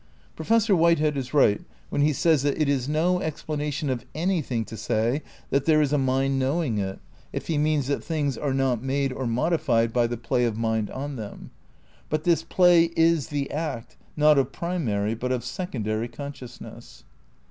Professor 0.35 0.75
"Whitehead 0.75 1.15
is 1.15 1.31
right 1.31 1.61
when 1.89 2.01
he 2.01 2.11
says 2.11 2.41
that 2.41 2.59
it 2.59 2.67
is 2.67 2.89
no 2.89 3.19
explanation 3.21 3.87
of 3.87 4.03
anything 4.15 4.65
to 4.65 4.75
say 4.75 5.21
that 5.51 5.65
"there 5.65 5.79
is 5.79 5.93
a 5.93 5.99
mind 5.99 6.39
knowing 6.39 6.79
it," 6.79 6.97
if 7.31 7.45
he 7.45 7.57
means 7.59 7.85
that 7.85 8.03
things 8.03 8.35
are 8.35 8.51
not 8.51 8.79
INTRODUCTION 8.79 8.83
ix 8.89 9.11
made 9.11 9.13
or 9.13 9.27
modified 9.27 9.93
by 9.93 10.07
the 10.07 10.17
play 10.17 10.45
of 10.45 10.57
mind 10.57 10.89
on 10.89 11.17
them. 11.17 11.51
But 12.09 12.23
this 12.23 12.41
play 12.41 12.85
is 12.95 13.27
the 13.27 13.51
act, 13.51 13.95
not 14.17 14.39
of 14.39 14.51
primary 14.51 15.13
but 15.13 15.31
of 15.31 15.45
secondary 15.45 16.07
consciousness. 16.07 17.03